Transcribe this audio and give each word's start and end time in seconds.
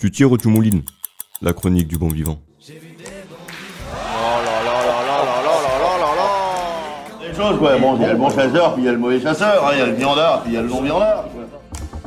Tu 0.00 0.12
tires 0.12 0.30
ou 0.30 0.38
tu 0.38 0.46
moulines? 0.46 0.84
La 1.42 1.52
chronique 1.52 1.88
du 1.88 1.98
bon 1.98 2.06
vivant. 2.06 2.40
Les 7.20 7.34
choses, 7.34 7.58
quoi. 7.58 7.76
Bon, 7.80 7.96
il 7.96 8.02
y 8.02 8.04
a 8.04 8.12
le 8.12 8.16
bon 8.16 8.30
chasseur, 8.30 8.74
puis 8.74 8.84
il 8.84 8.86
y 8.86 8.88
a 8.88 8.92
le 8.92 8.98
mauvais 8.98 9.20
chasseur, 9.20 9.66
hein, 9.66 9.70
il 9.72 9.78
y 9.80 9.82
a 9.82 9.86
le 9.86 9.94
viandard, 9.94 10.42
puis 10.44 10.52
il 10.52 10.54
y 10.54 10.56
a 10.56 10.62
le 10.62 10.68
non-viandard. 10.68 11.28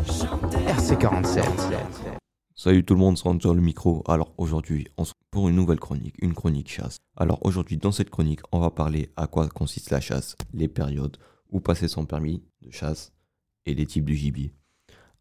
RC47. 0.06 1.44
Salut 2.56 2.86
tout 2.86 2.94
le 2.94 3.00
monde, 3.02 3.18
c'est 3.18 3.42
sur 3.42 3.54
le 3.54 3.60
micro. 3.60 4.04
Alors 4.08 4.34
aujourd'hui, 4.38 4.88
on 4.98 5.04
se 5.04 5.12
pour 5.30 5.50
une 5.50 5.58
nouvelle 5.58 5.80
chronique, 5.80 6.16
une 6.22 6.34
chronique 6.34 6.72
chasse. 6.72 6.96
Alors 7.18 7.46
aujourd'hui, 7.46 7.76
dans 7.76 7.92
cette 7.92 8.10
chronique, 8.10 8.40
on 8.54 8.60
va 8.60 8.72
parler 8.72 9.12
à 9.18 9.28
quoi 9.28 9.50
consiste 9.50 9.90
la 9.90 10.00
chasse, 10.00 10.38
les 10.54 10.70
périodes 10.70 11.18
où 11.50 11.60
passer 11.60 11.90
son 11.90 12.06
permis 12.06 12.42
de 12.62 12.72
chasse 12.72 13.12
et 13.66 13.74
les 13.74 13.86
types 13.86 14.06
de 14.06 14.14
gibier. 14.14 14.54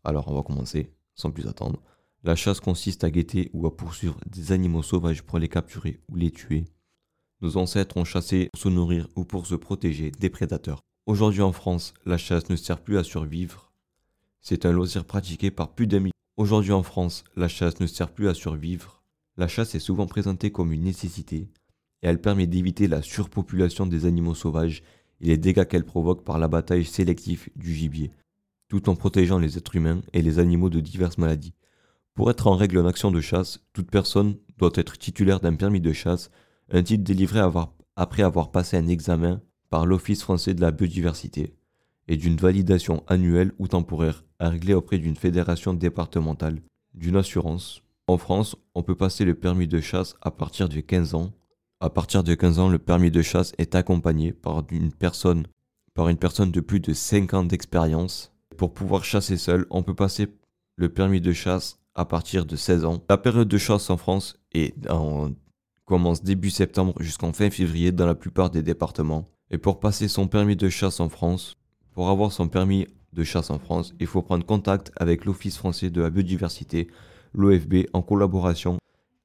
Alors 0.05 0.29
on 0.29 0.35
va 0.35 0.45
commencer 0.45 0.93
sans 1.17 1.33
plus 1.33 1.49
attendre. 1.49 1.83
La 2.23 2.37
chasse 2.37 2.61
consiste 2.61 3.03
à 3.03 3.11
guetter 3.11 3.49
ou 3.55 3.67
à 3.67 3.75
poursuivre 3.75 4.21
des 4.27 4.53
animaux 4.53 4.83
sauvages 4.83 5.23
pour 5.23 5.39
les 5.39 5.49
capturer 5.49 6.01
ou 6.11 6.17
les 6.17 6.31
tuer. 6.31 6.67
Nos 7.41 7.57
ancêtres 7.57 7.97
ont 7.97 8.05
chassé 8.05 8.51
pour 8.53 8.61
se 8.61 8.69
nourrir 8.69 9.09
ou 9.17 9.25
pour 9.25 9.47
se 9.47 9.55
protéger 9.55 10.11
des 10.11 10.29
prédateurs. 10.29 10.81
Aujourd'hui 11.07 11.41
en 11.41 11.53
France, 11.53 11.95
la 12.05 12.19
chasse 12.19 12.51
ne 12.51 12.57
sert 12.57 12.83
plus 12.83 12.99
à 12.99 13.05
survivre. 13.05 13.73
C'est 14.43 14.67
un 14.67 14.73
loisir 14.73 15.07
pratiqué 15.07 15.51
par 15.51 15.75
plus 15.75 15.87
d'un 15.87 16.01
million. 16.01 16.13
Aujourd'hui 16.37 16.73
en 16.73 16.83
France, 16.83 17.25
la 17.37 17.49
chasse 17.49 17.81
ne 17.81 17.87
sert 17.87 18.13
plus 18.13 18.29
à 18.29 18.35
survivre. 18.35 19.03
La 19.39 19.49
chasse 19.49 19.75
est 19.75 19.81
souvent 19.81 20.07
présentée 20.07 20.53
comme 20.53 20.73
une 20.73 20.83
nécessité 20.83 21.49
et 22.03 22.07
elle 22.07 22.21
permet 22.21 22.47
d'éviter 22.47 22.87
la 22.87 23.01
surpopulation 23.01 23.87
des 23.87 24.05
animaux 24.05 24.35
sauvages 24.35 24.83
et 25.23 25.29
les 25.29 25.39
dégâts 25.39 25.67
qu'elle 25.67 25.87
provoque 25.87 26.23
par 26.23 26.39
l'abattage 26.39 26.85
sélectif 26.85 27.49
du 27.57 27.75
gibier, 27.75 28.11
tout 28.69 28.91
en 28.91 28.95
protégeant 28.95 29.39
les 29.39 29.57
êtres 29.57 29.77
humains 29.77 30.03
et 30.13 30.21
les 30.21 30.39
animaux 30.39 30.69
de 30.69 30.81
diverses 30.81 31.17
maladies. 31.17 31.55
Pour 32.15 32.31
être 32.31 32.47
en 32.47 32.57
règle 32.57 32.79
en 32.79 32.87
action 32.87 33.11
de 33.11 33.21
chasse, 33.21 33.61
toute 33.73 33.91
personne 33.91 34.37
doit 34.59 34.73
être 34.75 34.99
titulaire 34.99 35.41
d'un 35.41 35.55
permis 35.55 35.81
de 35.81 35.93
chasse, 35.93 36.31
un 36.71 36.83
titre 36.83 37.05
délivré 37.05 37.41
après 37.97 38.23
avoir 38.23 38.51
passé 38.51 38.77
un 38.77 38.89
examen 38.89 39.41
par 39.71 39.87
l'Office 39.87 40.23
français 40.23 40.55
de 40.55 40.61
la 40.61 40.71
biodiversité 40.71 41.55
et 42.09 42.17
d'une 42.17 42.37
validation 42.37 43.05
annuelle 43.07 43.53
ou 43.59 43.69
temporaire 43.69 44.25
à 44.39 44.49
régler 44.49 44.75
auprès 44.75 44.99
d'une 44.99 45.17
fédération 45.17 45.75
départementale, 45.75 46.61
d'une 46.95 47.17
assurance. 47.17 47.83
En 48.07 48.19
France, 48.19 48.57
on 48.75 48.83
peut 48.83 48.97
passer 48.97 49.25
le 49.25 49.35
permis 49.35 49.69
de 49.69 49.81
chasse 49.81 50.17
à 50.21 50.31
partir 50.31 50.69
de 50.69 50.81
15 50.81 51.15
ans. 51.15 51.33
À 51.79 51.89
partir 51.89 52.25
de 52.25 52.35
15 52.35 52.59
ans, 52.59 52.69
le 52.69 52.79
permis 52.79 53.11
de 53.11 53.23
chasse 53.23 53.53
est 53.59 53.75
accompagné 53.75 54.33
par 54.33 54.65
une 54.71 54.93
personne, 54.93 55.47
par 55.95 56.09
une 56.09 56.17
personne 56.17 56.51
de 56.51 56.61
plus 56.61 56.81
de 56.81 56.93
5 56.93 57.35
ans 57.35 57.45
d'expérience. 57.45 58.33
Pour 58.57 58.75
pouvoir 58.75 59.05
chasser 59.05 59.37
seul, 59.37 59.67
on 59.71 59.83
peut 59.83 59.95
passer 59.95 60.27
le 60.77 60.89
permis 60.89 61.21
de 61.21 61.33
chasse 61.33 61.80
à 61.95 62.05
partir 62.05 62.47
de 62.47 62.57
16 62.57 62.85
ans. 62.85 63.03
La 63.09 63.19
période 63.19 63.49
de 63.49 63.59
chasse 63.59 63.91
en 63.91 63.97
France 63.97 64.37
est 64.53 64.75
en- 64.91 65.31
commence 65.85 66.23
début 66.23 66.51
septembre 66.51 66.95
jusqu'en 67.01 67.33
fin 67.33 67.51
février 67.51 67.91
dans 67.93 68.07
la 68.07 68.15
plupart 68.15 68.51
des 68.51 68.63
départements. 68.63 69.29
Et 69.51 69.59
pour 69.59 69.81
passer 69.81 70.07
son 70.09 70.29
permis 70.29 70.55
de 70.57 70.69
chasse 70.69 71.01
en 71.01 71.09
France, 71.09 71.57
pour 71.93 72.09
avoir 72.09 72.31
son 72.31 72.49
permis 72.49 72.87
de 73.13 73.25
chasse 73.25 73.51
en 73.51 73.59
France, 73.59 73.93
il 73.99 74.07
faut 74.07 74.23
prendre 74.23 74.47
contact 74.47 74.93
avec 74.97 75.25
l'Office 75.25 75.57
français 75.59 75.91
de 75.91 76.01
la 76.01 76.11
biodiversité, 76.11 76.89
l'OFB, 77.35 77.87
en 77.93 78.03
collaboration 78.03 78.79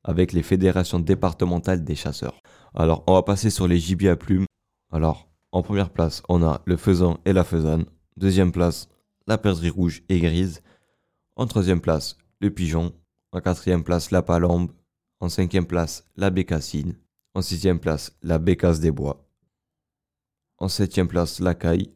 avec 0.04 0.34
les 0.34 0.42
fédérations 0.44 1.00
départementales 1.00 1.84
des 1.84 1.96
chasseurs. 1.96 2.40
Alors, 2.74 3.04
on 3.08 3.14
va 3.14 3.22
passer 3.24 3.50
sur 3.52 3.68
les 3.68 3.78
gibiers 3.80 4.10
à 4.10 4.16
plumes. 4.16 4.46
Alors, 4.92 5.30
en 5.52 5.62
première 5.62 5.92
place, 5.92 6.24
on 6.30 6.44
a 6.44 6.62
le 6.66 6.78
faisan 6.78 7.20
et 7.26 7.34
la 7.34 7.44
faisane. 7.44 7.86
Deuxième 8.18 8.52
place, 8.52 8.88
la 9.28 9.38
perdrix 9.38 9.70
rouge 9.70 10.02
et 10.10 10.20
grise. 10.20 10.62
En 11.36 11.46
troisième 11.48 11.82
place, 11.82 12.18
le 12.40 12.52
pigeon. 12.52 12.94
En 13.32 13.42
quatrième 13.42 13.84
place, 13.84 14.12
la 14.12 14.22
palombe. 14.22 14.72
En 15.20 15.30
cinquième 15.30 15.66
place, 15.66 16.06
la 16.16 16.30
bécassine. 16.30 16.98
En 17.34 17.42
sixième 17.42 17.80
place, 17.80 18.18
la 18.22 18.38
bécasse 18.38 18.80
des 18.80 18.92
bois. 18.92 19.28
En 20.58 20.68
septième 20.68 21.08
place, 21.08 21.40
la 21.40 21.56
caille. 21.56 21.94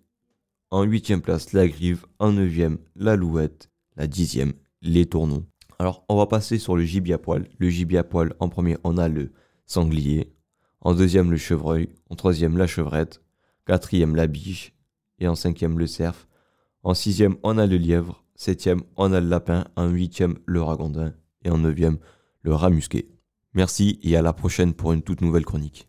En 0.71 0.83
huitième 0.83 1.21
place, 1.21 1.53
la 1.53 1.67
grive. 1.67 2.05
En 2.19 2.31
neuvième, 2.31 2.77
la 2.95 3.15
louette. 3.15 3.69
La 3.95 4.07
dixième, 4.07 4.53
les 4.81 5.05
tourneaux. 5.05 5.45
Alors, 5.77 6.05
on 6.09 6.17
va 6.17 6.25
passer 6.25 6.59
sur 6.59 6.75
le 6.75 6.83
gibier 6.83 7.13
à 7.13 7.17
poil. 7.17 7.47
Le 7.57 7.69
gibier 7.69 7.99
à 7.99 8.03
poil, 8.03 8.33
en 8.39 8.49
premier, 8.49 8.77
on 8.83 8.97
a 8.97 9.07
le 9.07 9.31
sanglier. 9.65 10.33
En 10.81 10.93
deuxième, 10.93 11.31
le 11.31 11.37
chevreuil. 11.37 11.89
En 12.09 12.15
troisième, 12.15 12.57
la 12.57 12.67
chevrette. 12.67 13.21
Quatrième, 13.65 14.15
la 14.15 14.27
biche. 14.27 14.73
Et 15.19 15.27
en 15.27 15.35
cinquième, 15.35 15.79
le 15.79 15.87
cerf. 15.87 16.27
En 16.83 16.93
sixième, 16.93 17.37
on 17.43 17.57
a 17.57 17.65
le 17.65 17.77
lièvre. 17.77 18.23
Septième, 18.41 18.83
on 18.95 19.11
a 19.11 19.19
le 19.19 19.27
lapin. 19.27 19.65
En 19.75 19.89
huitième, 19.89 20.37
le 20.45 20.61
ragondin. 20.61 21.13
Et 21.43 21.49
en 21.49 21.57
neuvième, 21.57 21.97
le 22.41 22.53
rat 22.53 22.69
musqué. 22.69 23.09
Merci 23.53 23.99
et 24.01 24.15
à 24.15 24.21
la 24.21 24.31
prochaine 24.31 24.73
pour 24.73 24.93
une 24.93 25.01
toute 25.01 25.19
nouvelle 25.19 25.43
chronique. 25.43 25.88